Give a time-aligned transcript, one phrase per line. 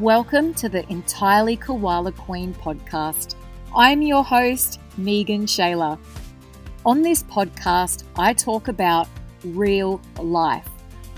[0.00, 3.36] Welcome to the Entirely Koala Queen podcast.
[3.76, 6.00] I'm your host, Megan Shayla.
[6.84, 9.06] On this podcast, I talk about
[9.44, 10.68] real life.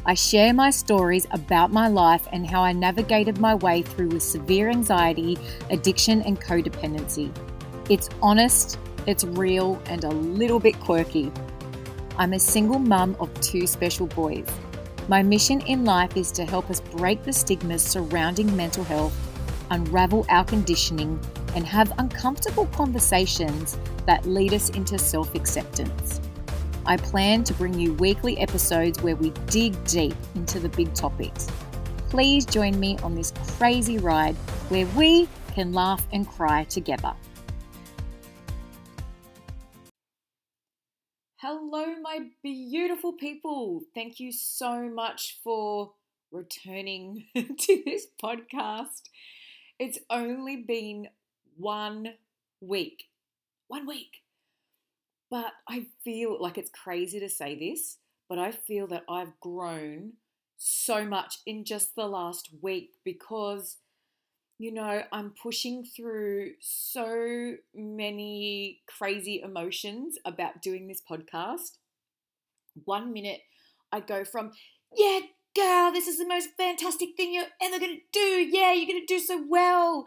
[0.05, 4.23] I share my stories about my life and how I navigated my way through with
[4.23, 5.39] severe anxiety,
[5.71, 7.35] addiction, and codependency.
[7.89, 11.33] It's honest, it's real, and a little bit quirky.
[12.19, 14.47] I'm a single mum of two special boys.
[15.09, 19.15] My mission in life is to help us break the stigmas surrounding mental health,
[19.71, 21.21] unravel our conditioning,
[21.55, 26.21] and have uncomfortable conversations that lead us into self acceptance.
[26.87, 31.47] I plan to bring you weekly episodes where we dig deep into the big topics.
[32.09, 34.35] Please join me on this crazy ride
[34.71, 37.15] where we can laugh and cry together.
[41.49, 43.83] Hello, my beautiful people.
[43.95, 45.93] Thank you so much for
[46.33, 49.03] returning to this podcast.
[49.79, 51.07] It's only been
[51.57, 52.15] one
[52.61, 53.05] week.
[53.69, 54.25] One week.
[55.31, 60.15] But I feel like it's crazy to say this, but I feel that I've grown
[60.57, 63.77] so much in just the last week because
[64.59, 71.79] you know, I'm pushing through so many crazy emotions about doing this podcast.
[72.85, 73.41] One minute
[73.93, 74.53] I go from,
[74.97, 75.21] yeah,
[75.55, 78.49] girl, this is the most fantastic thing you're ever going to do.
[78.51, 80.07] Yeah, you're going to do so well.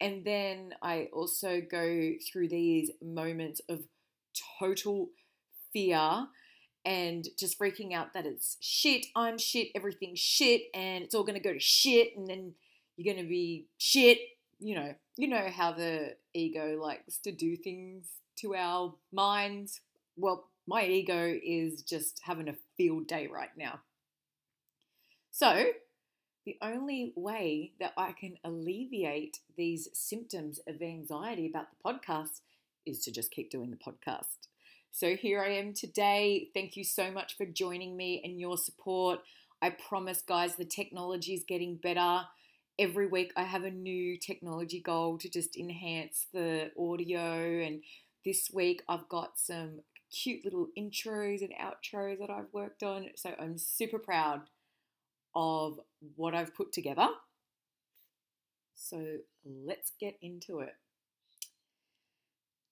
[0.00, 3.80] And then I also go through these moments of
[4.58, 5.10] total
[5.72, 6.26] fear
[6.84, 11.40] and just freaking out that it's shit, I'm shit, everything's shit, and it's all going
[11.40, 12.16] to go to shit.
[12.16, 12.54] And then
[12.96, 14.18] you're going to be shit.
[14.58, 19.80] You know, you know how the ego likes to do things to our minds.
[20.16, 23.80] Well, my ego is just having a field day right now.
[25.30, 25.64] So,
[26.44, 32.40] the only way that I can alleviate these symptoms of anxiety about the podcast
[32.84, 34.48] is to just keep doing the podcast.
[34.90, 36.50] So, here I am today.
[36.54, 39.20] Thank you so much for joining me and your support.
[39.60, 42.22] I promise, guys, the technology is getting better
[42.78, 47.60] every week I have a new technology goal to just enhance the audio.
[47.62, 47.82] And
[48.24, 53.08] this week I've got some cute little intros and outros that I've worked on.
[53.16, 54.42] So I'm super proud
[55.34, 55.80] of
[56.16, 57.08] what I've put together.
[58.74, 60.74] So let's get into it.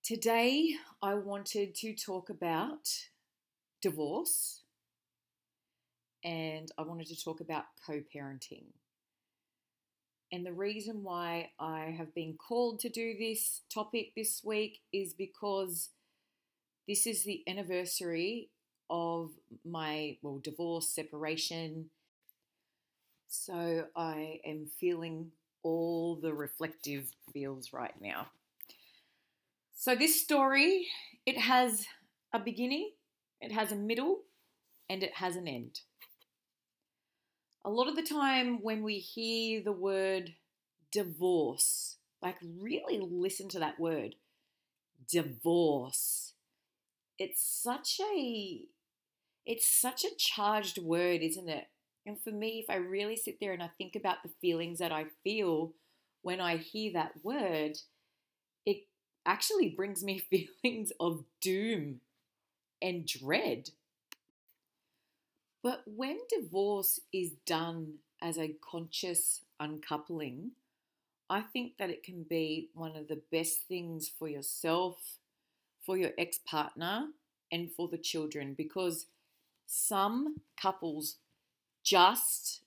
[0.02, 2.88] Today I wanted to talk about
[3.80, 4.62] divorce
[6.24, 8.64] and I wanted to talk about co parenting.
[10.32, 15.12] And the reason why I have been called to do this topic this week is
[15.12, 15.90] because
[16.86, 18.50] this is the anniversary
[18.88, 19.30] of
[19.64, 21.90] my well divorce separation.
[23.28, 25.32] So I am feeling
[25.62, 28.28] all the reflective feels right now.
[29.74, 30.86] So this story,
[31.26, 31.86] it has
[32.32, 32.90] a beginning,
[33.40, 34.20] it has a middle,
[34.88, 35.80] and it has an end
[37.64, 40.34] a lot of the time when we hear the word
[40.92, 44.16] divorce, like really listen to that word
[45.10, 46.34] divorce.
[47.18, 48.62] It's such a
[49.46, 51.66] it's such a charged word, isn't it?
[52.06, 54.92] And for me, if I really sit there and I think about the feelings that
[54.92, 55.74] I feel
[56.22, 57.78] when I hear that word,
[58.66, 58.84] it
[59.26, 60.18] actually brings me
[60.62, 62.00] feelings of doom
[62.82, 63.70] and dread.
[65.62, 70.52] But when divorce is done as a conscious uncoupling,
[71.28, 75.18] I think that it can be one of the best things for yourself,
[75.84, 77.08] for your ex partner,
[77.52, 79.06] and for the children because
[79.66, 81.16] some couples
[81.82, 82.62] just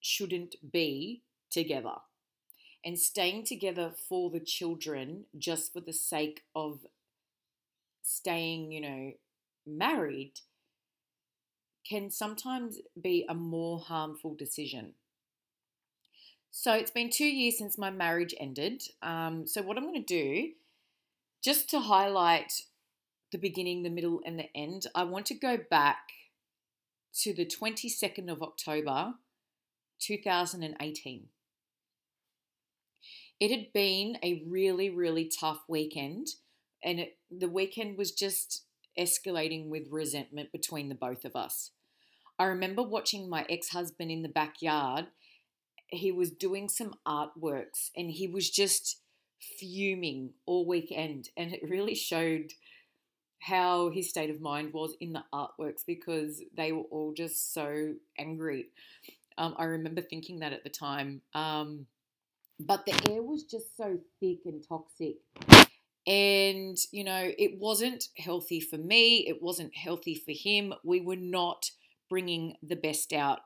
[0.00, 1.96] shouldn't be together.
[2.84, 6.80] And staying together for the children just for the sake of
[8.02, 9.12] staying, you know,
[9.66, 10.40] married
[11.88, 14.94] can sometimes be a more harmful decision.
[16.50, 18.82] So it's been two years since my marriage ended.
[19.02, 20.50] Um, so, what I'm going to do,
[21.42, 22.52] just to highlight
[23.32, 25.98] the beginning, the middle, and the end, I want to go back
[27.22, 29.14] to the 22nd of October
[30.00, 31.26] 2018.
[33.40, 36.28] It had been a really, really tough weekend,
[36.84, 38.62] and it, the weekend was just
[38.98, 41.72] escalating with resentment between the both of us.
[42.38, 45.06] I remember watching my ex husband in the backyard.
[45.88, 49.00] He was doing some artworks and he was just
[49.58, 51.28] fuming all weekend.
[51.36, 52.52] And it really showed
[53.40, 57.94] how his state of mind was in the artworks because they were all just so
[58.18, 58.66] angry.
[59.36, 61.20] Um, I remember thinking that at the time.
[61.34, 61.86] Um,
[62.58, 65.16] but the air was just so thick and toxic.
[66.06, 69.26] And, you know, it wasn't healthy for me.
[69.26, 70.74] It wasn't healthy for him.
[70.84, 71.70] We were not
[72.14, 73.40] bringing the best out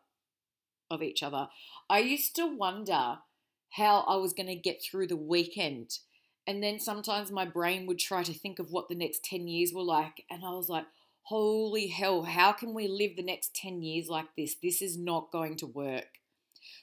[0.91, 1.49] of each other.
[1.89, 3.17] I used to wonder
[3.71, 6.01] how I was going to get through the weekend.
[6.47, 9.73] And then sometimes my brain would try to think of what the next 10 years
[9.75, 10.23] were like.
[10.31, 10.85] And I was like,
[11.23, 14.57] holy hell, how can we live the next 10 years like this?
[14.63, 16.19] This is not going to work.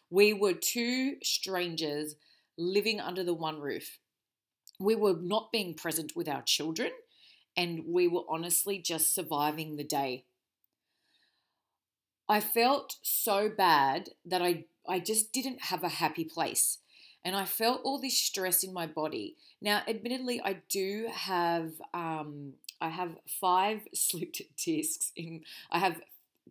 [0.10, 2.16] We were two strangers
[2.58, 4.00] living under the one roof.
[4.80, 6.90] We were not being present with our children,
[7.56, 10.26] and we were honestly just surviving the day.
[12.28, 16.80] I felt so bad that I, I just didn't have a happy place.
[17.24, 19.36] And I felt all this stress in my body.
[19.62, 25.42] Now, admittedly, I do have um, I have five slipped discs in.
[25.72, 26.02] I have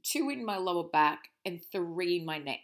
[0.02, 2.60] two in my lower back and three in my neck.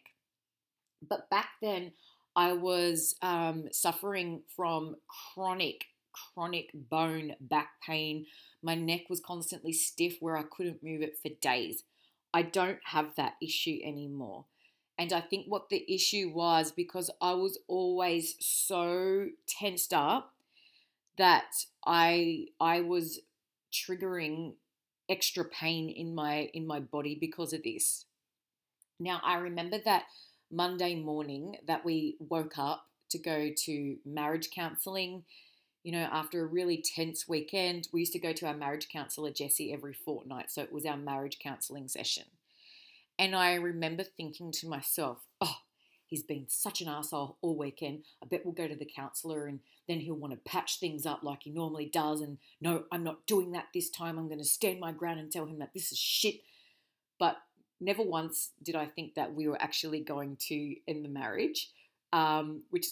[1.08, 1.92] But back then,
[2.36, 8.26] I was um, suffering from chronic, chronic bone back pain.
[8.62, 11.84] My neck was constantly stiff where I couldn't move it for days.
[12.32, 14.46] I don't have that issue anymore.
[14.98, 20.34] And I think what the issue was because I was always so tensed up
[21.16, 23.20] that I I was
[23.72, 24.54] triggering
[25.08, 28.06] extra pain in my in my body because of this.
[28.98, 30.04] Now I remember that
[30.50, 35.24] Monday morning that we woke up to go to marriage counseling.
[35.82, 39.30] You know, after a really tense weekend, we used to go to our marriage counselor,
[39.30, 40.50] Jesse, every fortnight.
[40.50, 42.24] So it was our marriage counseling session.
[43.18, 45.56] And I remember thinking to myself, oh,
[46.06, 48.04] he's been such an asshole all weekend.
[48.22, 51.22] I bet we'll go to the counselor and then he'll want to patch things up
[51.22, 52.20] like he normally does.
[52.20, 54.18] And no, I'm not doing that this time.
[54.18, 56.36] I'm going to stand my ground and tell him that this is shit.
[57.18, 57.36] But
[57.80, 61.70] never once did I think that we were actually going to end the marriage,
[62.12, 62.86] um, which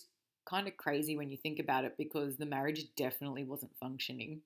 [0.49, 4.41] kind of crazy when you think about it because the marriage definitely wasn't functioning.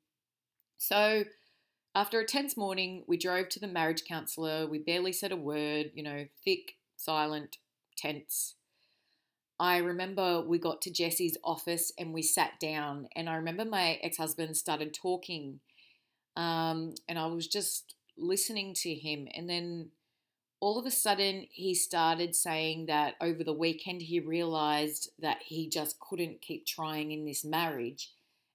[0.79, 1.25] So,
[1.95, 4.67] after a tense morning, we drove to the marriage counselor.
[4.67, 7.59] We barely said a word, you know, thick, silent,
[7.97, 8.55] tense.
[9.61, 14.01] I remember we got to Jesse's office and we sat down, and I remember my
[14.03, 15.61] ex husband started talking,
[16.37, 19.29] um, and I was just listening to him.
[19.35, 19.91] And then
[20.63, 25.69] all of a sudden he started saying that over the weekend he realized that he
[25.69, 28.13] just couldn't keep trying in this marriage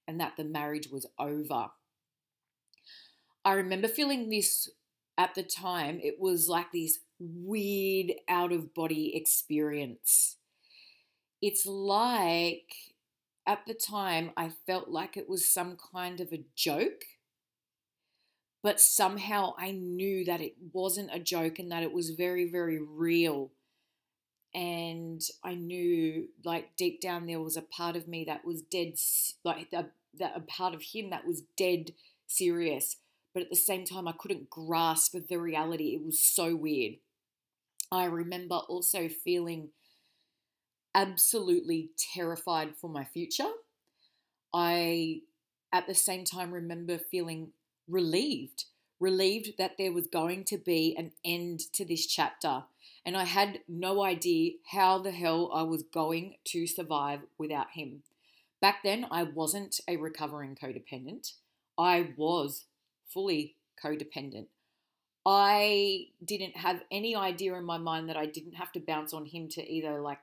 [0.08, 1.66] and that the marriage was over.
[3.44, 4.70] I remember feeling this
[5.18, 6.00] at the time.
[6.02, 10.36] It was like this weird out of body experience.
[11.42, 12.72] It's like
[13.46, 17.04] at the time I felt like it was some kind of a joke
[18.62, 22.80] but somehow I knew that it wasn't a joke and that it was very, very
[22.80, 23.50] real.
[24.54, 28.94] And I knew, like, deep down, there was a part of me that was dead,
[29.44, 29.86] like, a,
[30.18, 31.92] that a part of him that was dead
[32.26, 32.96] serious.
[33.34, 35.94] But at the same time, I couldn't grasp the reality.
[35.94, 36.94] It was so weird.
[37.92, 39.68] I remember also feeling
[40.94, 43.50] absolutely terrified for my future.
[44.52, 45.20] I,
[45.72, 47.52] at the same time, remember feeling
[47.88, 48.64] relieved,
[49.00, 52.64] relieved that there was going to be an end to this chapter.
[53.04, 58.02] And I had no idea how the hell I was going to survive without him.
[58.60, 61.32] Back then, I wasn't a recovering codependent.
[61.78, 62.64] I was
[63.08, 64.46] fully codependent.
[65.24, 69.26] I didn't have any idea in my mind that I didn't have to bounce on
[69.26, 70.20] him to either like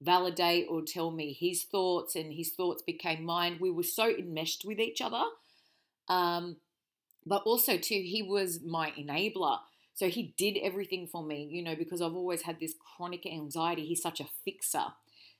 [0.00, 3.58] validate or tell me his thoughts, and his thoughts became mine.
[3.60, 5.22] We were so enmeshed with each other.
[6.08, 6.56] Um,
[7.28, 9.58] but also, too, he was my enabler.
[9.94, 13.84] So he did everything for me, you know, because I've always had this chronic anxiety.
[13.84, 14.84] He's such a fixer.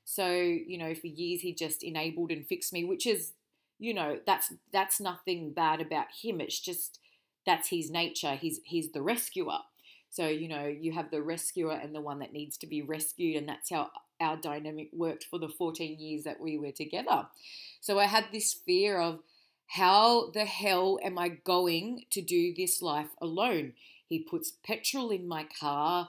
[0.04, 3.32] So, you know, for years he just enabled and fixed me, which is,
[3.78, 6.40] you know, that's that's nothing bad about him.
[6.40, 6.98] It's just
[7.46, 8.34] that's his nature.
[8.34, 9.58] He's he's the rescuer.
[10.10, 13.36] So, you know, you have the rescuer and the one that needs to be rescued,
[13.36, 13.90] and that's how
[14.20, 17.26] our dynamic worked for the 14 years that we were together.
[17.80, 19.20] So I had this fear of
[19.68, 23.74] how the hell am I going to do this life alone?
[24.06, 26.08] He puts petrol in my car.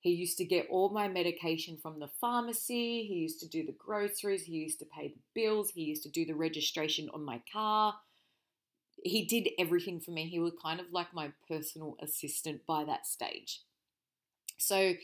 [0.00, 3.04] He used to get all my medication from the pharmacy.
[3.06, 4.44] He used to do the groceries.
[4.44, 5.70] He used to pay the bills.
[5.70, 7.94] He used to do the registration on my car.
[9.02, 10.26] He did everything for me.
[10.26, 13.60] He was kind of like my personal assistant by that stage.
[14.56, 14.94] So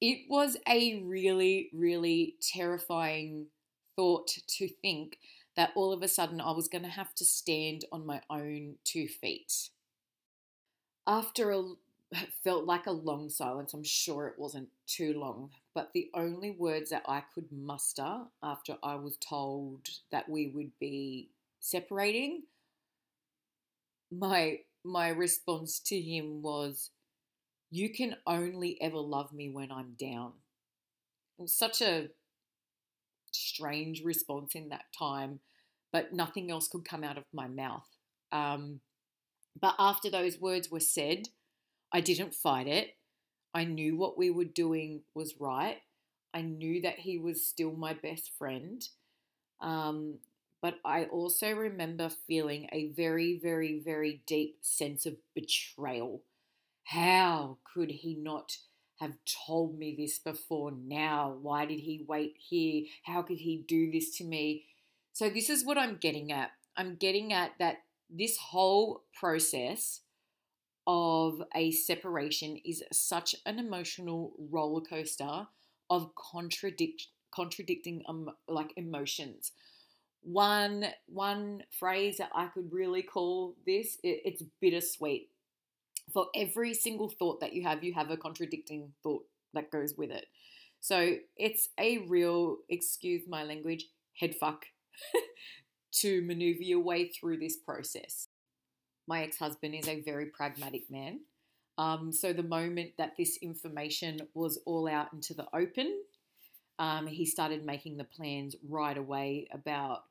[0.00, 3.46] it was a really, really terrifying
[3.94, 5.18] thought to think
[5.56, 8.76] that all of a sudden I was going to have to stand on my own
[8.84, 9.70] two feet.
[11.06, 11.62] After a
[12.44, 16.90] felt like a long silence, I'm sure it wasn't too long, but the only words
[16.90, 22.42] that I could muster after I was told that we would be separating,
[24.10, 26.90] my my response to him was,
[27.70, 30.34] "You can only ever love me when I'm down."
[31.38, 32.10] It was such a
[33.32, 35.40] strange response in that time,
[35.92, 37.86] but nothing else could come out of my mouth.
[38.32, 38.80] Um,
[39.60, 41.28] but after those words were said,
[41.92, 42.96] I didn't fight it.
[43.54, 45.78] I knew what we were doing was right.
[46.34, 48.86] I knew that he was still my best friend.
[49.60, 50.18] Um,
[50.60, 56.22] but I also remember feeling a very, very, very deep sense of betrayal.
[56.84, 58.58] How could he not
[59.00, 61.36] have told me this before now?
[61.40, 62.84] Why did he wait here?
[63.04, 64.64] How could he do this to me?
[65.12, 66.50] So, this is what I'm getting at.
[66.76, 67.78] I'm getting at that
[68.10, 70.00] this whole process
[70.86, 75.46] of a separation is such an emotional roller coaster
[75.90, 79.52] of contradict contradicting um, like emotions.
[80.22, 85.28] One one phrase that I could really call this it, it's bittersweet.
[86.12, 90.10] For every single thought that you have, you have a contradicting thought that goes with
[90.10, 90.26] it.
[90.80, 93.86] So it's a real, excuse my language,
[94.18, 94.66] head fuck
[95.92, 98.28] to maneuver your way through this process
[99.06, 101.20] my ex husband is a very pragmatic man.
[101.78, 106.00] Um, so the moment that this information was all out into the open,
[106.78, 110.04] um, he started making the plans right away about,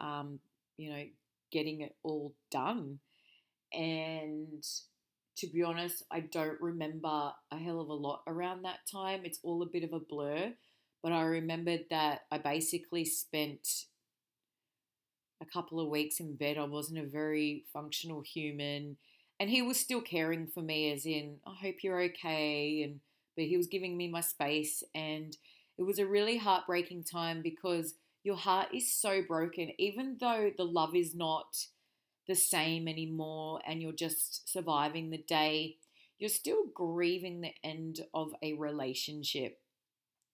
[0.00, 0.38] um,
[0.76, 1.04] you know,
[1.50, 3.00] getting it all done.
[3.72, 4.64] And
[5.38, 9.20] to be honest, I don't remember a hell of a lot around that time.
[9.24, 10.52] It's all a bit of a blur.
[11.02, 13.84] But I remembered that I basically spent
[15.40, 16.58] a couple of weeks in bed.
[16.58, 18.96] I wasn't a very functional human.
[19.38, 22.82] And he was still caring for me, as in, I hope you're okay.
[22.82, 23.00] And
[23.36, 24.82] but he was giving me my space.
[24.96, 25.36] And
[25.78, 30.64] it was a really heartbreaking time because your heart is so broken, even though the
[30.64, 31.56] love is not
[32.28, 35.76] the same anymore and you're just surviving the day,
[36.18, 39.58] you're still grieving the end of a relationship.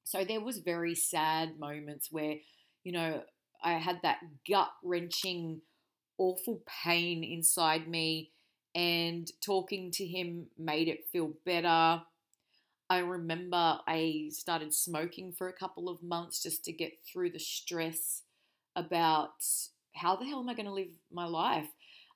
[0.04, 2.36] So there was very sad moments where,
[2.84, 3.22] you know,
[3.62, 5.62] I had that gut wrenching,
[6.18, 8.32] awful pain inside me,
[8.74, 12.02] and talking to him made it feel better.
[12.90, 17.38] I remember I started smoking for a couple of months just to get through the
[17.38, 18.22] stress
[18.76, 19.32] about
[19.94, 21.68] how the hell am I going to live my life?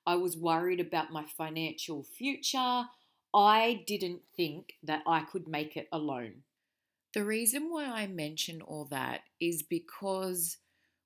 [0.09, 2.85] I was worried about my financial future.
[3.35, 6.45] I didn't think that I could make it alone.
[7.12, 10.57] The reason why I mention all that is because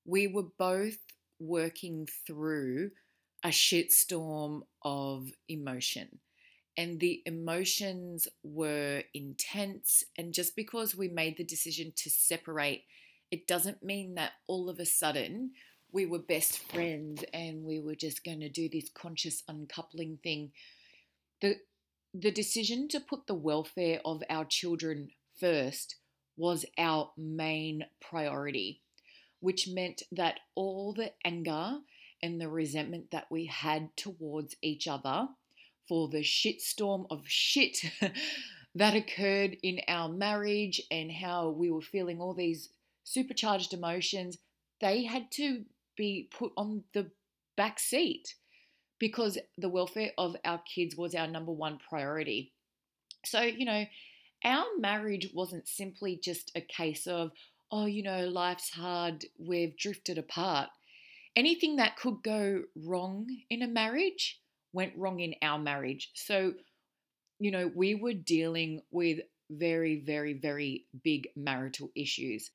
[0.05, 0.99] we were both
[1.41, 2.93] working through
[3.43, 6.21] a shitstorm of emotion.
[6.77, 10.05] And the emotions were intense.
[10.17, 12.85] And just because we made the decision to separate,
[13.33, 15.55] it doesn't mean that all of a sudden
[15.93, 20.53] we were best friends and we were just going to do this conscious uncoupling thing.
[21.41, 21.57] The,
[22.15, 25.97] the decision to put the welfare of our children first
[26.37, 28.81] was our main priority
[29.43, 31.79] which meant that all the anger
[32.23, 35.27] and the resentment that we had towards each other
[35.89, 37.79] for the shitstorm of shit
[38.77, 42.69] that occurred in our marriage and how we were feeling all these
[43.03, 44.39] supercharged emotions,
[44.81, 45.65] they had to
[45.97, 47.11] be put on the
[47.57, 48.35] back seat
[48.99, 52.53] because the welfare of our kids was our number one priority.
[53.25, 53.85] So, you know,
[54.45, 57.31] our marriage wasn't simply just a case of,
[57.71, 60.69] oh, you know, life's hard, we've drifted apart.
[61.35, 64.41] Anything that could go wrong in a marriage
[64.73, 66.11] went wrong in our marriage.
[66.15, 66.55] So,
[67.39, 69.21] you know, we were dealing with
[69.51, 72.51] very, very, very big marital issues.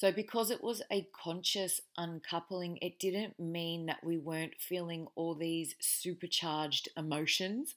[0.00, 5.34] So, because it was a conscious uncoupling, it didn't mean that we weren't feeling all
[5.34, 7.74] these supercharged emotions.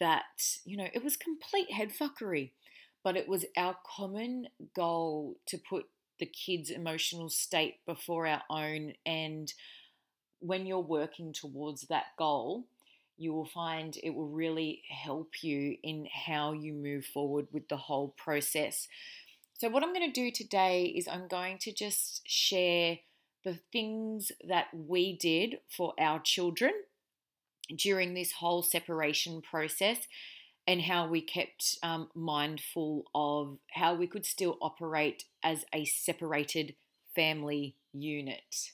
[0.00, 0.24] That,
[0.64, 2.52] you know, it was complete headfuckery
[3.04, 5.86] but it was our common goal to put
[6.18, 8.94] the kids' emotional state before our own.
[9.06, 9.52] And
[10.40, 12.66] when you're working towards that goal,
[13.18, 17.76] you will find it will really help you in how you move forward with the
[17.76, 18.88] whole process.
[19.58, 22.98] So, what I'm going to do today is I'm going to just share
[23.42, 26.72] the things that we did for our children
[27.74, 29.96] during this whole separation process
[30.66, 36.74] and how we kept um, mindful of how we could still operate as a separated
[37.14, 38.72] family unit.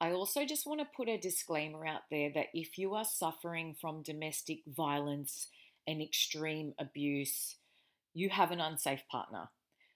[0.00, 3.76] I also just want to put a disclaimer out there that if you are suffering
[3.80, 5.46] from domestic violence
[5.86, 7.54] and extreme abuse,
[8.14, 9.48] you have an unsafe partner.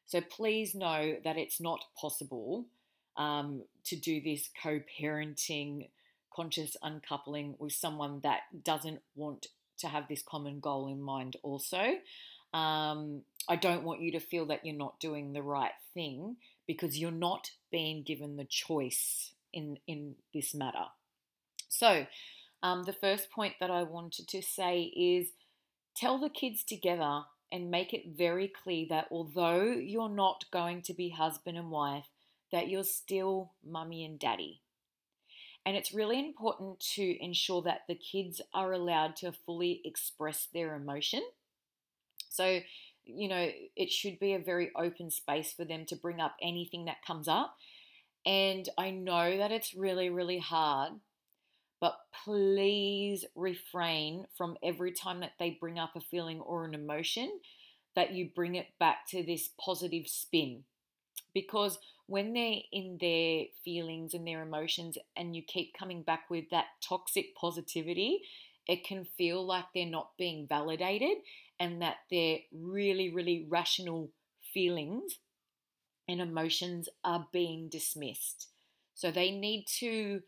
[0.07, 2.67] So please know that it's not possible
[3.17, 5.89] um, to do this co parenting,
[6.35, 9.47] conscious uncoupling with someone that doesn't want
[9.79, 11.95] to have this common goal in mind, also.
[12.55, 16.99] Um, I don't want you to feel that you're not doing the right thing because
[16.99, 20.87] you're not being given the choice in, in this matter.
[21.69, 22.07] So,
[22.63, 25.29] um, the first point that I wanted to say is
[25.95, 30.95] tell the kids together and make it very clear that although you're not going to
[30.95, 32.09] be husband and wife,
[32.53, 34.61] that you're still mummy and daddy.
[35.65, 40.75] And it's really important to ensure that the kids are allowed to fully express their
[40.75, 41.23] emotion.
[42.31, 42.61] So,
[43.05, 46.87] you know, it should be a very open space for them to bring up anything
[46.87, 47.57] that comes up.
[48.25, 50.93] And I know that it's really, really hard
[51.81, 57.41] but please refrain from every time that they bring up a feeling or an emotion
[57.95, 60.65] that you bring it back to this positive spin.
[61.35, 66.45] Because when they're in their feelings and their emotions and you keep coming back with
[66.51, 68.23] that toxic positivity,
[68.67, 71.19] it can feel like they're not being validated
[71.61, 74.11] and that their really, really rational
[74.53, 75.19] feelings
[76.09, 78.49] and emotions are being dismissed.
[78.95, 80.23] So they need to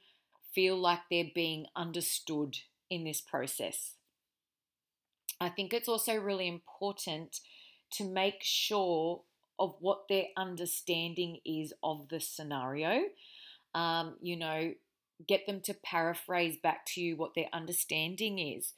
[0.55, 2.57] feel like they're being understood
[2.89, 3.95] in this process.
[5.41, 7.41] I think it's also really important
[7.93, 9.23] to make sure
[9.59, 13.03] of what their understanding is of the scenario.
[13.75, 14.73] Um, you know,
[15.27, 18.73] get them to paraphrase back to you what their understanding is.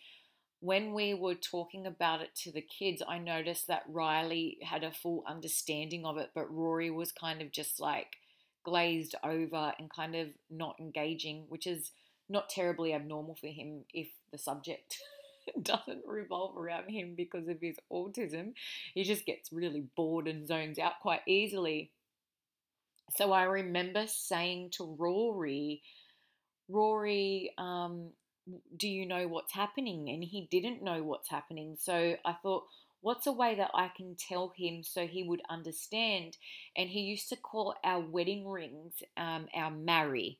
[0.61, 4.93] When we were talking about it to the kids, I noticed that Riley had a
[4.93, 8.17] full understanding of it, but Rory was kind of just like,
[8.65, 11.93] glazed over and kind of not engaging, which is
[12.29, 14.99] not terribly abnormal for him if the subject
[15.63, 18.53] doesn't revolve around him because of his autism.
[18.95, 21.91] He just gets really bored and zones out quite easily.
[23.17, 25.83] So I remember saying to Rory,
[26.69, 28.11] Rory, um,
[28.77, 30.09] do you know what's happening?
[30.09, 31.77] And he didn't know what's happening.
[31.79, 32.65] So I thought,
[33.03, 36.37] What's a way that I can tell him so he would understand?
[36.77, 40.39] And he used to call our wedding rings um, our marry.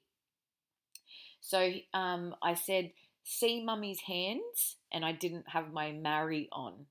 [1.41, 2.93] So um, I said,
[3.25, 4.77] See mummy's hands?
[4.93, 6.87] And I didn't have my marry on.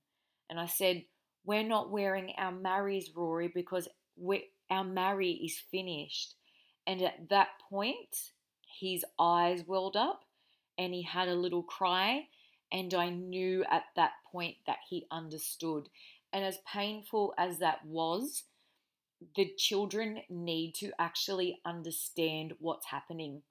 [0.50, 1.06] And I said,
[1.46, 3.88] We're not wearing our marries, Rory, because
[4.70, 6.36] our marry is finished.
[6.86, 8.32] And at that point,
[8.80, 10.24] his eyes welled up
[10.78, 12.28] and he had a little cry
[12.72, 15.90] and I knew at that point that he understood.
[16.34, 18.44] And as painful as that was,
[19.36, 23.42] the children need to actually understand what's happening.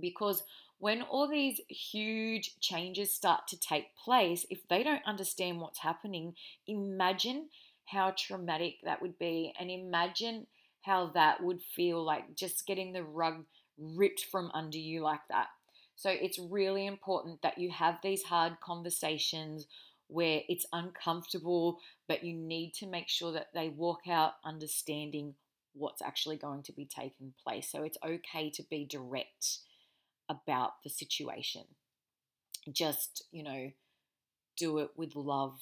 [0.00, 0.42] Because
[0.78, 6.34] when all these huge changes start to take place, if they don't understand what's happening,
[6.66, 7.48] imagine
[7.86, 9.52] how traumatic that would be.
[9.58, 10.46] And imagine
[10.82, 13.44] how that would feel like just getting the rug
[13.76, 15.48] ripped from under you like that.
[15.98, 19.66] So it's really important that you have these hard conversations
[20.06, 25.34] where it's uncomfortable, but you need to make sure that they walk out understanding
[25.74, 27.68] what's actually going to be taking place.
[27.68, 29.58] So it's okay to be direct
[30.28, 31.64] about the situation.
[32.70, 33.72] Just, you know,
[34.56, 35.58] do it with love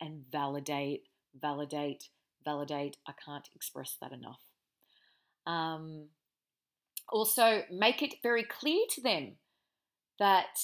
[0.00, 2.04] and validate, validate,
[2.44, 2.96] validate.
[3.08, 4.40] I can't express that enough.
[5.48, 6.10] Um,
[7.08, 9.32] also, make it very clear to them
[10.18, 10.58] that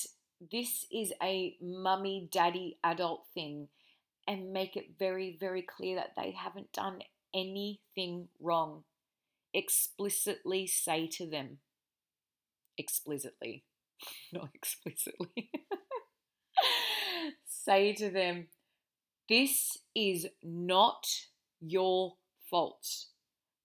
[0.52, 3.68] this is a mummy daddy adult thing
[4.26, 7.00] and make it very, very clear that they haven't done
[7.34, 8.84] anything wrong.
[9.52, 11.58] Explicitly say to them,
[12.76, 13.64] explicitly,
[14.32, 15.50] not explicitly,
[17.46, 18.48] say to them,
[19.28, 21.06] this is not
[21.60, 22.14] your
[22.50, 22.86] fault.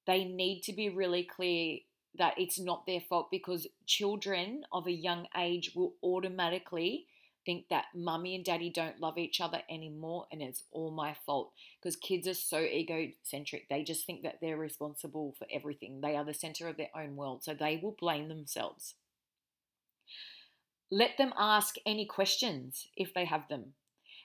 [0.08, 1.80] They need to be really clear
[2.20, 7.08] that it's not their fault because children of a young age will automatically
[7.46, 11.52] think that mummy and daddy don't love each other anymore and it's all my fault.
[11.82, 16.02] Because kids are so egocentric they just think that they're responsible for everything.
[16.02, 18.96] They are the center of their own world so they will blame themselves.
[20.92, 23.74] Let them ask any questions if they have them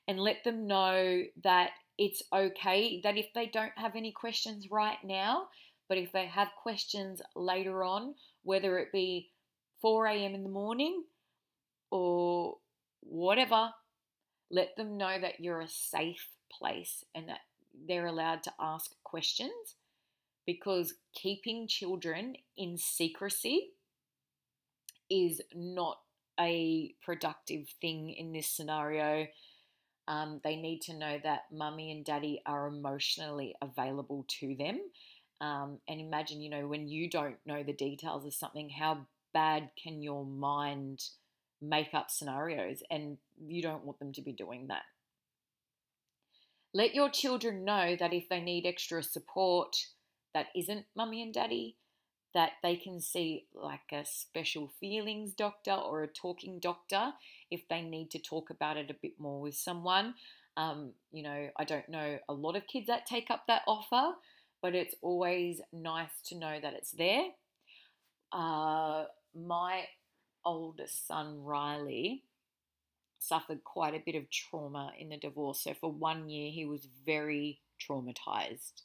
[0.08, 4.98] and let them know that it's okay that if they don't have any questions right
[5.04, 5.48] now
[5.88, 9.30] but if they have questions later on, whether it be
[9.82, 10.34] 4 a.m.
[10.34, 11.04] in the morning
[11.90, 12.56] or
[13.00, 13.70] whatever,
[14.50, 17.40] let them know that you're a safe place and that
[17.86, 19.76] they're allowed to ask questions
[20.46, 23.70] because keeping children in secrecy
[25.10, 25.98] is not
[26.38, 29.26] a productive thing in this scenario.
[30.06, 34.80] Um, they need to know that mummy and daddy are emotionally available to them.
[35.44, 39.68] Um, and imagine, you know, when you don't know the details of something, how bad
[39.80, 41.02] can your mind
[41.60, 42.82] make up scenarios?
[42.90, 44.84] And you don't want them to be doing that.
[46.72, 49.76] Let your children know that if they need extra support
[50.32, 51.76] that isn't mummy and daddy,
[52.32, 57.12] that they can see like a special feelings doctor or a talking doctor
[57.50, 60.14] if they need to talk about it a bit more with someone.
[60.56, 64.14] Um, you know, I don't know a lot of kids that take up that offer,
[64.64, 67.26] but it's always nice to know that it's there.
[68.32, 69.04] Uh,
[69.36, 69.82] my
[70.42, 72.22] oldest son, Riley,
[73.18, 75.60] suffered quite a bit of trauma in the divorce.
[75.60, 78.84] So for one year, he was very traumatized.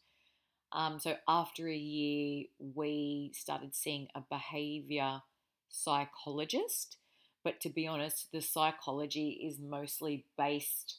[0.73, 5.21] Um, so after a year, we started seeing a behavior
[5.69, 6.97] psychologist.
[7.41, 10.97] But to be honest, the psychology is mostly based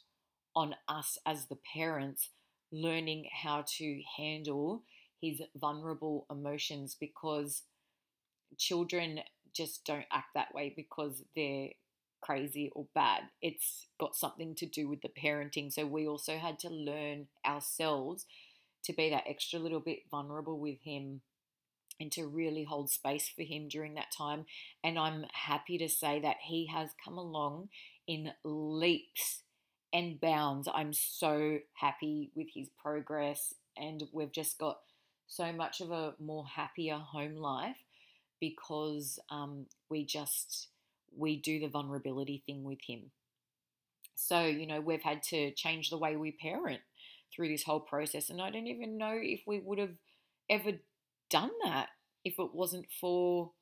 [0.57, 2.31] on us as the parents
[2.73, 4.83] learning how to handle
[5.21, 7.63] his vulnerable emotions because
[8.57, 9.21] children
[9.53, 11.69] just don't act that way because they're
[12.21, 13.23] crazy or bad.
[13.43, 15.73] It's got something to do with the parenting.
[15.73, 18.27] So we also had to learn ourselves
[18.85, 21.21] to be that extra little bit vulnerable with him
[21.99, 24.47] and to really hold space for him during that time.
[24.83, 27.69] And I'm happy to say that he has come along
[28.07, 29.43] in leaps
[29.93, 30.69] and bounds.
[30.73, 34.79] I'm so happy with his progress, and we've just got
[35.27, 37.79] so much of a more happier home life
[38.41, 40.69] because um, we just
[41.17, 43.11] we do the vulnerability thing with him.
[44.15, 46.81] So you know we've had to change the way we parent
[47.35, 48.31] through this whole process.
[48.31, 49.97] And I don't even know if we would have
[50.49, 50.73] ever
[51.31, 51.89] done that
[52.25, 53.53] if it wasn't for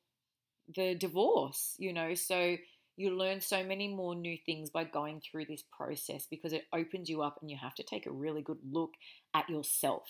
[0.75, 2.15] the divorce, you know.
[2.15, 2.57] So
[2.99, 7.07] you learn so many more new things by going through this process because it opens
[7.07, 8.91] you up and you have to take a really good look
[9.33, 10.03] at yourself.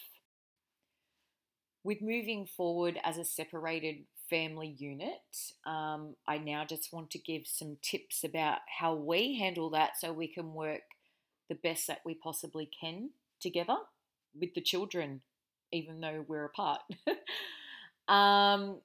[1.84, 5.21] With moving forward as a separated family unit,
[5.67, 10.12] um, I now just want to give some tips about how we handle that so
[10.12, 10.82] we can work
[11.47, 13.78] the best that we possibly can together
[14.34, 15.21] with the children,
[15.71, 16.82] even though we're apart.
[18.08, 18.82] um,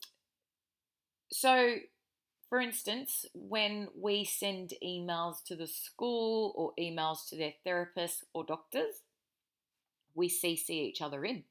[1.32, 1.76] so,
[2.48, 8.44] for instance, when we send emails to the school or emails to their therapists or
[8.44, 9.02] doctors,
[10.14, 11.44] we CC each other in.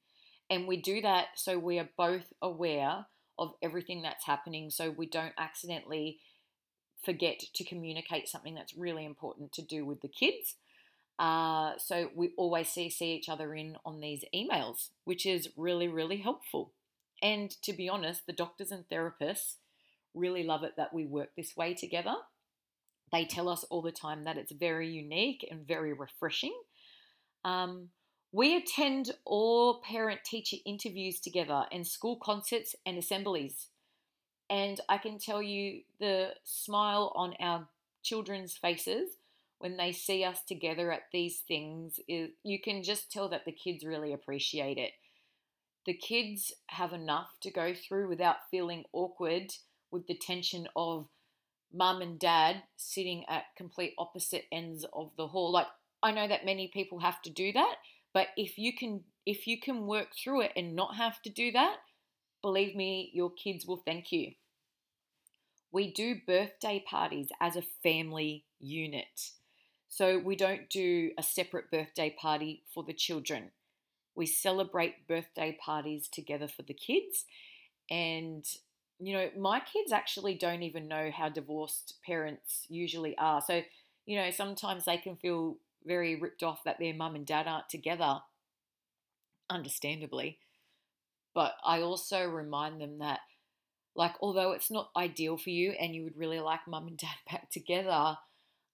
[0.50, 3.06] And we do that so we are both aware
[3.40, 6.20] of everything that's happening so we don't accidentally
[7.04, 10.56] forget to communicate something that's really important to do with the kids
[11.20, 16.18] uh, so we always see each other in on these emails, which is really, really
[16.18, 16.74] helpful.
[17.22, 19.56] And to be honest, the doctors and therapists
[20.14, 22.16] really love it that we work this way together.
[23.12, 26.54] They tell us all the time that it's very unique and very refreshing.
[27.46, 27.90] Um,
[28.32, 33.68] we attend all parent teacher interviews together and school concerts and assemblies.
[34.50, 37.68] And I can tell you the smile on our
[38.02, 39.18] children's faces
[39.60, 43.52] when they see us together at these things is you can just tell that the
[43.52, 44.92] kids really appreciate it.
[45.86, 49.54] The kids have enough to go through without feeling awkward
[49.94, 51.08] with the tension of
[51.74, 55.52] mum and dad sitting at complete opposite ends of the hall.
[55.52, 55.68] Like
[56.02, 57.76] I know that many people have to do that,
[58.14, 61.52] but if you can if you can work through it and not have to do
[61.54, 61.78] that,
[62.42, 64.34] believe me, your kids will thank you.
[65.72, 69.32] We do birthday parties as a family unit.
[69.88, 73.52] So we don't do a separate birthday party for the children.
[74.16, 77.26] We celebrate birthday parties together for the kids.
[77.90, 78.46] And,
[79.00, 83.42] you know, my kids actually don't even know how divorced parents usually are.
[83.42, 83.62] So,
[84.06, 87.70] you know, sometimes they can feel very ripped off that their mum and dad aren't
[87.70, 88.20] together,
[89.50, 90.40] understandably.
[91.34, 93.22] But I also remind them that,
[93.96, 97.16] like, although it's not ideal for you and you would really like mum and dad
[97.32, 98.18] back together,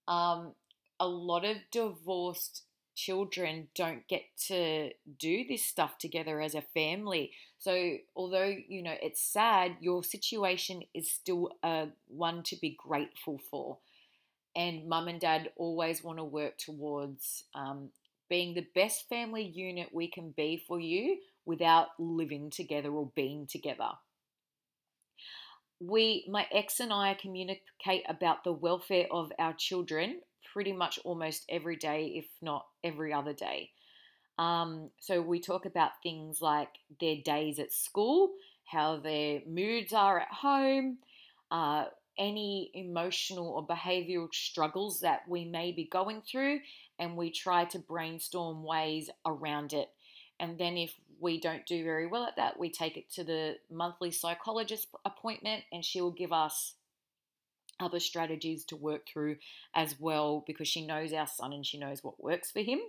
[0.08, 0.56] um,
[1.00, 2.64] a lot of divorced
[3.00, 7.32] children don't get to do this stuff together as a family.
[7.58, 13.40] So, although you know it's sad, your situation is still a one to be grateful
[13.50, 13.78] for.
[14.56, 17.90] And mum and dad always want to work towards um,
[18.30, 23.48] being the best family unit we can be for you without living together or being
[23.48, 23.92] together.
[25.80, 30.20] We, my ex and I, communicate about the welfare of our children
[30.54, 33.72] pretty much almost every day, if not every other day.
[34.38, 38.32] Um, so we talk about things like their days at school,
[38.66, 41.00] how their moods are at home,
[41.52, 41.86] uh,
[42.18, 46.60] any emotional or behavioral struggles that we may be going through,
[47.00, 49.90] and we try to brainstorm ways around it.
[50.40, 53.58] And then if we don't do very well at that, we take it to the
[53.70, 56.76] monthly psychologist appointment and she will give us
[57.80, 59.38] other strategies to work through
[59.76, 62.80] as well because she knows our son and she knows what works for him.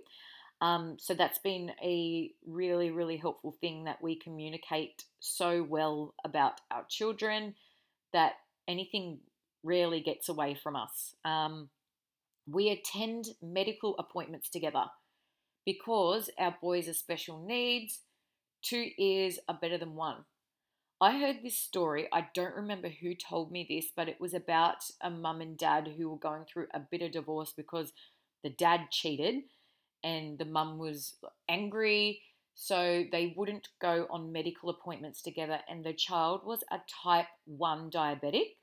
[0.61, 6.61] Um, so that's been a really, really helpful thing that we communicate so well about
[6.69, 7.55] our children
[8.13, 8.33] that
[8.67, 9.19] anything
[9.63, 11.15] rarely gets away from us.
[11.25, 11.69] Um,
[12.47, 14.85] we attend medical appointments together
[15.65, 17.99] because our boys are special needs.
[18.61, 20.25] Two ears are better than one.
[21.01, 22.07] I heard this story.
[22.13, 25.89] I don't remember who told me this, but it was about a mum and dad
[25.97, 27.91] who were going through a bitter divorce because
[28.43, 29.45] the dad cheated
[30.03, 31.15] and the mum was
[31.49, 32.21] angry.
[32.53, 37.89] So they wouldn't go on medical appointments together, and the child was a type 1
[37.89, 38.57] diabetic.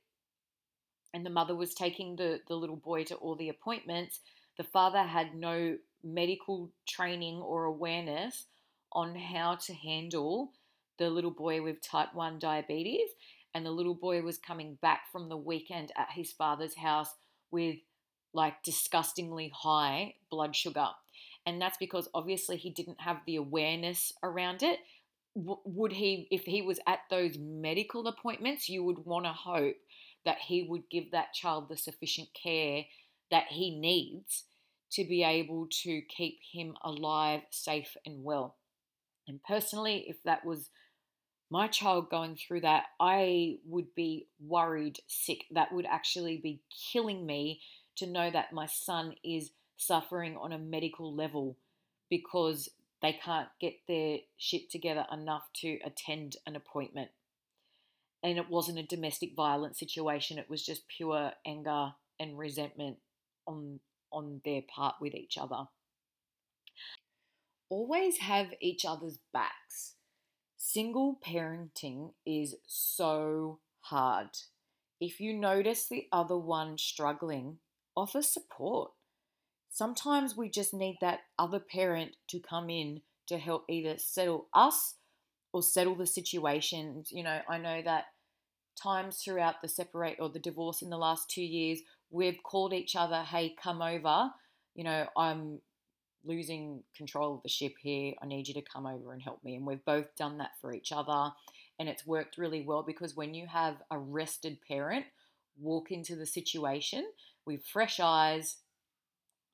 [1.12, 4.20] And the mother was taking the, the little boy to all the appointments.
[4.58, 8.46] The father had no medical training or awareness
[8.92, 10.52] on how to handle
[10.98, 13.10] the little boy with type 1 diabetes.
[13.54, 17.14] And the little boy was coming back from the weekend at his father's house
[17.50, 17.76] with
[18.34, 20.88] like disgustingly high blood sugar.
[21.46, 24.80] And that's because obviously he didn't have the awareness around it.
[25.34, 29.76] Would he, if he was at those medical appointments, you would want to hope
[30.24, 32.84] that he would give that child the sufficient care
[33.30, 34.44] that he needs
[34.90, 38.56] to be able to keep him alive, safe, and well.
[39.26, 40.70] And personally, if that was
[41.50, 45.44] my child going through that, I would be worried sick.
[45.50, 46.60] That would actually be
[46.92, 47.60] killing me
[47.96, 51.56] to know that my son is suffering on a medical level
[52.10, 52.68] because
[53.00, 57.10] they can't get their shit together enough to attend an appointment.
[58.22, 62.96] And it wasn't a domestic violence situation, it was just pure anger and resentment
[63.46, 63.78] on,
[64.12, 65.64] on their part with each other.
[67.70, 69.94] Always have each other's backs.
[70.60, 74.30] Single parenting is so hard.
[75.00, 77.58] If you notice the other one struggling,
[77.96, 78.90] offer support.
[79.70, 84.96] Sometimes we just need that other parent to come in to help either settle us
[85.52, 87.10] or settle the situations.
[87.12, 88.06] You know, I know that
[88.74, 92.96] times throughout the separate or the divorce in the last two years, we've called each
[92.96, 94.30] other, hey, come over.
[94.74, 95.60] You know, I'm
[96.24, 98.14] losing control of the ship here.
[98.22, 99.56] I need you to come over and help me.
[99.56, 101.30] And we've both done that for each other.
[101.78, 105.06] And it's worked really well because when you have a rested parent
[105.60, 107.04] walk into the situation
[107.46, 108.56] with fresh eyes,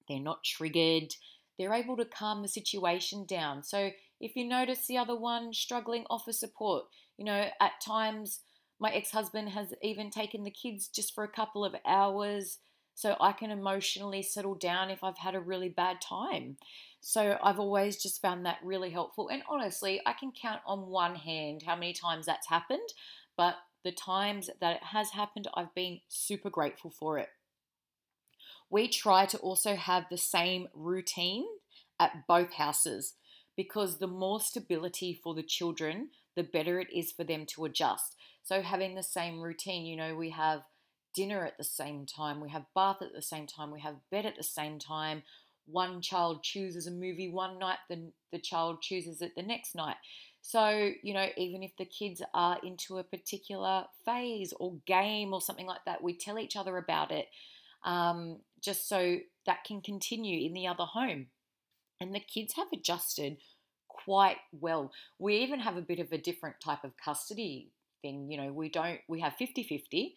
[0.09, 1.15] they're not triggered,
[1.59, 3.63] they're able to calm the situation down.
[3.63, 6.85] So if you notice the other one struggling, offer support.
[7.17, 8.41] You know, at times
[8.81, 12.59] my ex husband has even taken the kids just for a couple of hours
[12.95, 16.57] so I can emotionally settle down if I've had a really bad time.
[17.01, 19.29] So I've always just found that really helpful.
[19.29, 22.89] And honestly, I can count on one hand how many times that's happened,
[23.37, 27.29] but the times that it has happened, I've been super grateful for it
[28.71, 31.47] we try to also have the same routine
[32.01, 33.15] at both houses
[33.57, 38.17] because the more stability for the children, the better it is for them to adjust.
[38.43, 40.63] So, having the same routine, you know, we have
[41.15, 44.27] dinner at the same time, we have bath at the same time, we have bed
[44.27, 45.23] at the same time.
[45.67, 49.97] One child chooses a movie one night, then the child chooses it the next night.
[50.43, 55.41] So, you know, even if the kids are into a particular phase or game or
[55.41, 57.29] something like that, we tell each other about it
[57.83, 61.29] um, just so that can continue in the other home.
[61.99, 63.39] And the kids have adjusted
[63.89, 64.93] quite well.
[65.19, 67.71] We even have a bit of a different type of custody
[68.03, 68.31] thing.
[68.31, 70.15] You know, we don't, we have 50 50,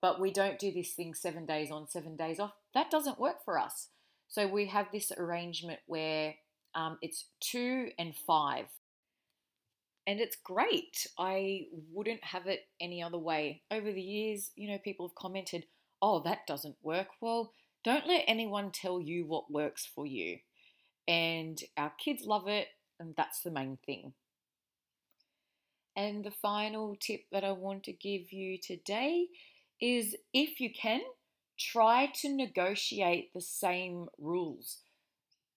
[0.00, 2.52] but we don't do this thing seven days on, seven days off.
[2.74, 3.88] That doesn't work for us.
[4.28, 6.34] So we have this arrangement where
[6.74, 8.66] um, it's two and five.
[10.06, 11.06] And it's great.
[11.18, 13.62] I wouldn't have it any other way.
[13.70, 15.66] Over the years, you know, people have commented,
[16.00, 17.08] oh, that doesn't work.
[17.20, 17.52] Well,
[17.84, 20.38] don't let anyone tell you what works for you.
[21.06, 22.68] And our kids love it,
[23.00, 24.12] and that's the main thing.
[25.96, 29.26] And the final tip that I want to give you today
[29.80, 31.00] is if you can,
[31.58, 34.78] try to negotiate the same rules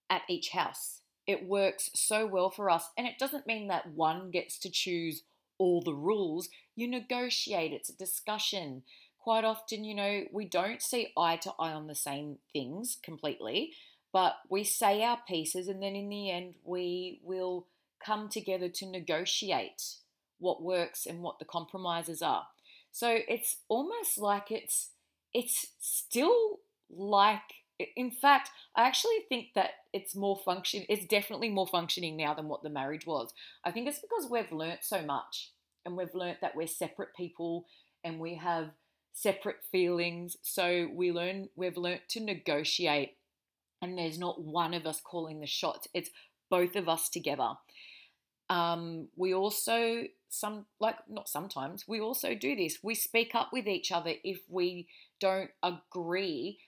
[0.10, 1.02] at each house.
[1.28, 5.24] It works so well for us, and it doesn't mean that one gets to choose
[5.58, 6.50] all the rules.
[6.76, 8.84] You negotiate, it's a discussion
[9.22, 13.74] quite often, you know, we don't see eye to eye on the same things completely,
[14.12, 17.68] but we say our pieces and then in the end we will
[18.04, 19.98] come together to negotiate
[20.40, 22.48] what works and what the compromises are.
[22.92, 24.92] So it's almost like it's
[25.34, 27.42] it's still like
[27.96, 30.86] In fact, I actually think that it's more function.
[30.90, 33.34] It's definitely more functioning now than what the marriage was.
[33.64, 35.52] I think it's because we've learnt so much,
[35.86, 37.66] and we've learnt that we're separate people,
[38.04, 38.72] and we have
[39.14, 40.38] separate feelings.
[40.44, 41.50] So we learn.
[41.56, 43.18] We've learnt to negotiate,
[43.82, 45.88] and there's not one of us calling the shots.
[45.94, 46.12] It's
[46.50, 47.54] both of us together.
[48.52, 52.80] Um, we also some like not sometimes we also do this.
[52.84, 54.90] We speak up with each other if we
[55.22, 56.60] don't agree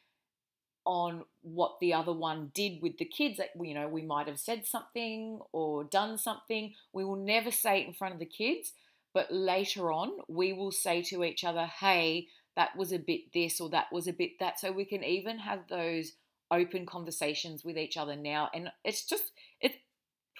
[0.86, 3.38] on what the other one did with the kids.
[3.38, 6.74] That you know, we might have said something or done something.
[6.94, 8.72] We will never say it in front of the kids,
[9.14, 13.60] but later on, we will say to each other, "Hey, that was a bit this
[13.60, 16.14] or that was a bit that." So we can even have those
[16.50, 19.76] open conversations with each other now, and it's just it's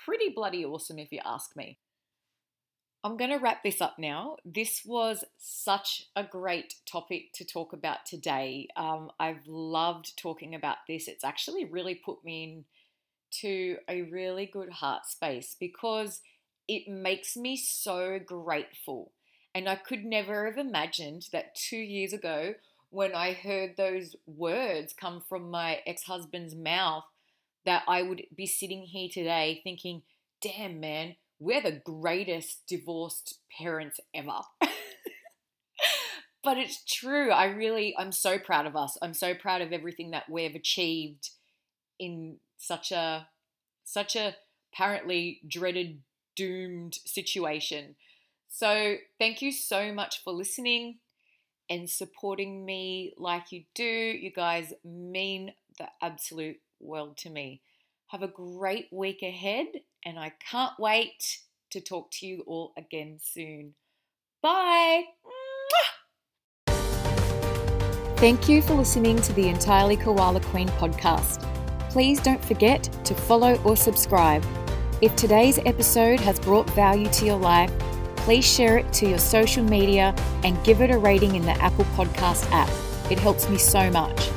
[0.06, 1.78] pretty bloody awesome if you ask me.
[3.06, 4.38] I'm going to wrap this up now.
[4.46, 8.70] This was such a great topic to talk about today.
[8.78, 11.10] Um, I've loved talking about this.
[11.10, 12.64] It's actually really put me
[13.44, 16.22] into a really good heart space because
[16.70, 19.12] it makes me so grateful.
[19.54, 22.54] And I could never have imagined that two years ago,
[22.90, 27.04] when I heard those words come from my ex husband's mouth,
[27.66, 30.04] that I would be sitting here today thinking,
[30.42, 34.40] damn, man we're the greatest divorced parents ever.
[36.44, 37.32] but it's true.
[37.32, 38.98] I really, I'm so proud of us.
[39.02, 41.32] I'm so proud of everything that we've achieved
[42.00, 43.28] in such a,
[43.84, 44.36] such a
[44.74, 46.00] apparently dreaded,
[46.36, 47.96] doomed situation.
[48.48, 51.00] So thank you so much for listening
[51.70, 53.84] and supporting me like you do.
[53.84, 57.62] You guys mean the absolute world to me.
[58.08, 59.68] Have a great week ahead,
[60.06, 61.40] and I can't wait
[61.72, 63.74] to talk to you all again soon.
[64.42, 65.04] Bye.
[68.18, 71.42] Thank you for listening to the Entirely Koala Queen podcast.
[71.90, 74.46] Please don't forget to follow or subscribe.
[75.02, 77.72] If today's episode has brought value to your life,
[78.16, 80.16] please share it to your social media
[80.46, 82.70] and give it a rating in the Apple Podcast app.
[83.12, 84.30] It helps me so much.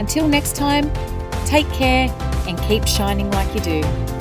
[0.00, 0.90] Until next time,
[1.48, 2.14] take care
[2.46, 4.17] and keep shining like you do.